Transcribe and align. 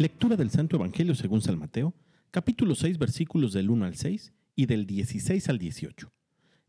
Lectura 0.00 0.34
del 0.34 0.48
Santo 0.48 0.76
Evangelio 0.76 1.14
según 1.14 1.42
San 1.42 1.58
Mateo, 1.58 1.92
capítulo 2.30 2.74
6, 2.74 2.96
versículos 2.96 3.52
del 3.52 3.68
1 3.68 3.84
al 3.84 3.96
6 3.96 4.32
y 4.56 4.64
del 4.64 4.86
16 4.86 5.46
al 5.50 5.58
18. 5.58 6.10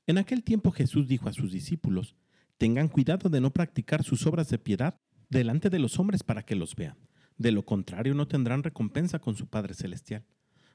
En 0.06 0.18
aquel 0.18 0.44
tiempo 0.44 0.72
Jesús 0.72 1.08
dijo 1.08 1.30
a 1.30 1.32
sus 1.32 1.54
discípulos, 1.54 2.18
Tengan 2.58 2.90
cuidado 2.90 3.30
de 3.30 3.40
no 3.40 3.54
practicar 3.54 4.04
sus 4.04 4.28
obras 4.28 4.50
de 4.50 4.58
piedad 4.58 5.00
delante 5.30 5.70
de 5.70 5.80
los 5.80 5.98
hombres 5.98 6.24
para 6.24 6.44
que 6.44 6.58
los 6.58 6.76
vean. 6.76 6.98
De 7.38 7.54
lo 7.54 7.64
contrario 7.64 8.16
no 8.16 8.28
tendrán 8.28 8.64
recompensa 8.64 9.20
con 9.20 9.38
su 9.38 9.48
Padre 9.48 9.76
Celestial. 9.76 10.26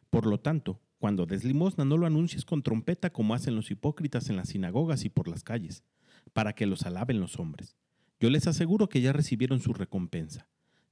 Por 0.09 0.24
lo 0.24 0.41
tanto, 0.41 0.80
cuando 0.98 1.27
des 1.27 1.45
limosna 1.45 1.84
no 1.84 1.98
lo 1.98 2.06
anuncies 2.06 2.46
con 2.46 2.62
trompeta 2.62 3.12
como 3.12 3.34
hacen 3.34 3.54
los 3.54 3.70
hipócritas 3.70 4.30
en 4.30 4.36
las 4.36 4.48
sinagogas 4.48 5.04
y 5.04 5.10
por 5.10 5.28
las 5.28 5.45
calles, 5.45 5.84
para 6.32 6.54
que 6.54 6.64
los 6.64 6.86
alaben 6.86 7.20
los 7.20 7.38
hombres. 7.38 7.77
Yo 8.18 8.30
les 8.30 8.46
aseguro 8.46 8.88
que 8.88 9.02
ya 9.02 9.12
recibieron 9.12 9.60
su 9.60 9.74
recompensa. 9.74 10.48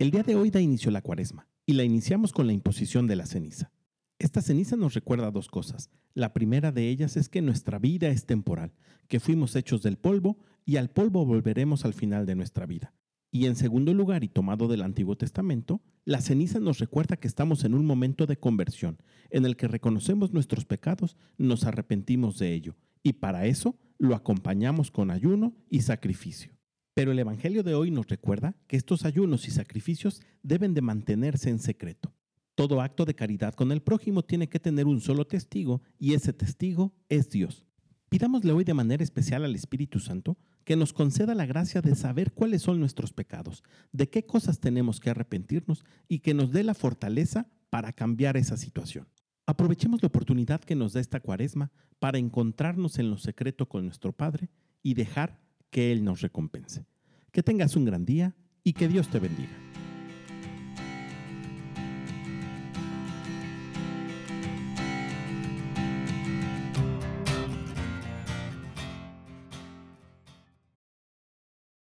El 0.00 0.10
día 0.10 0.24
de 0.24 0.34
hoy 0.34 0.50
da 0.50 0.60
inicio 0.60 0.90
la 0.90 1.02
cuaresma 1.02 1.46
y 1.66 1.74
la 1.74 1.84
iniciamos 1.84 2.32
con 2.32 2.48
la 2.48 2.52
imposición 2.52 3.06
de 3.06 3.14
la 3.14 3.26
ceniza. 3.26 3.70
Esta 4.18 4.42
ceniza 4.42 4.74
nos 4.74 4.94
recuerda 4.94 5.30
dos 5.30 5.46
cosas. 5.46 5.88
La 6.14 6.32
primera 6.32 6.72
de 6.72 6.88
ellas 6.88 7.16
es 7.16 7.28
que 7.28 7.40
nuestra 7.40 7.78
vida 7.78 8.08
es 8.08 8.26
temporal, 8.26 8.72
que 9.06 9.20
fuimos 9.20 9.54
hechos 9.54 9.82
del 9.82 9.96
polvo 9.96 10.36
y 10.66 10.76
al 10.76 10.90
polvo 10.90 11.24
volveremos 11.24 11.84
al 11.84 11.94
final 11.94 12.26
de 12.26 12.34
nuestra 12.34 12.66
vida. 12.66 12.92
Y 13.30 13.46
en 13.46 13.54
segundo 13.54 13.94
lugar, 13.94 14.24
y 14.24 14.28
tomado 14.28 14.66
del 14.66 14.82
Antiguo 14.82 15.16
Testamento, 15.16 15.80
la 16.04 16.20
ceniza 16.20 16.58
nos 16.58 16.80
recuerda 16.80 17.16
que 17.16 17.28
estamos 17.28 17.64
en 17.64 17.74
un 17.74 17.86
momento 17.86 18.26
de 18.26 18.36
conversión, 18.36 18.98
en 19.30 19.44
el 19.44 19.56
que 19.56 19.68
reconocemos 19.68 20.32
nuestros 20.32 20.64
pecados, 20.64 21.16
nos 21.38 21.64
arrepentimos 21.64 22.38
de 22.38 22.52
ello, 22.52 22.76
y 23.04 23.14
para 23.14 23.46
eso 23.46 23.76
lo 23.98 24.16
acompañamos 24.16 24.90
con 24.90 25.12
ayuno 25.12 25.54
y 25.70 25.82
sacrificio. 25.82 26.52
Pero 26.94 27.10
el 27.10 27.18
Evangelio 27.18 27.64
de 27.64 27.74
hoy 27.74 27.90
nos 27.90 28.06
recuerda 28.06 28.54
que 28.68 28.76
estos 28.76 29.04
ayunos 29.04 29.48
y 29.48 29.50
sacrificios 29.50 30.22
deben 30.44 30.74
de 30.74 30.80
mantenerse 30.80 31.50
en 31.50 31.58
secreto. 31.58 32.14
Todo 32.54 32.80
acto 32.80 33.04
de 33.04 33.16
caridad 33.16 33.54
con 33.54 33.72
el 33.72 33.82
prójimo 33.82 34.22
tiene 34.22 34.48
que 34.48 34.60
tener 34.60 34.86
un 34.86 35.00
solo 35.00 35.26
testigo 35.26 35.82
y 35.98 36.14
ese 36.14 36.32
testigo 36.32 36.94
es 37.08 37.30
Dios. 37.30 37.66
Pidámosle 38.10 38.52
hoy 38.52 38.62
de 38.62 38.74
manera 38.74 39.02
especial 39.02 39.44
al 39.44 39.56
Espíritu 39.56 39.98
Santo 39.98 40.38
que 40.62 40.76
nos 40.76 40.92
conceda 40.92 41.34
la 41.34 41.46
gracia 41.46 41.82
de 41.82 41.96
saber 41.96 42.32
cuáles 42.32 42.62
son 42.62 42.78
nuestros 42.78 43.12
pecados, 43.12 43.64
de 43.90 44.08
qué 44.08 44.24
cosas 44.24 44.60
tenemos 44.60 45.00
que 45.00 45.10
arrepentirnos 45.10 45.84
y 46.06 46.20
que 46.20 46.32
nos 46.32 46.52
dé 46.52 46.62
la 46.62 46.74
fortaleza 46.74 47.48
para 47.70 47.92
cambiar 47.92 48.36
esa 48.36 48.56
situación. 48.56 49.08
Aprovechemos 49.46 50.00
la 50.00 50.06
oportunidad 50.06 50.60
que 50.60 50.76
nos 50.76 50.92
da 50.92 51.00
esta 51.00 51.18
cuaresma 51.18 51.72
para 51.98 52.18
encontrarnos 52.18 53.00
en 53.00 53.10
lo 53.10 53.18
secreto 53.18 53.68
con 53.68 53.84
nuestro 53.84 54.12
Padre 54.12 54.48
y 54.80 54.94
dejar 54.94 55.43
que 55.74 55.90
Él 55.90 56.04
nos 56.04 56.20
recompense. 56.20 56.86
Que 57.32 57.42
tengas 57.42 57.74
un 57.74 57.84
gran 57.84 58.04
día 58.04 58.36
y 58.62 58.74
que 58.74 58.86
Dios 58.86 59.08
te 59.08 59.18
bendiga. 59.18 59.63